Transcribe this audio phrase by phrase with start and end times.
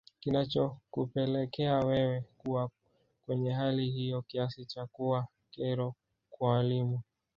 [0.19, 2.69] Kinachokupelekea wewe kuwa
[3.25, 5.93] kwenye hali hiyo kiasi cha kuwa kero
[6.29, 7.01] kwa walimu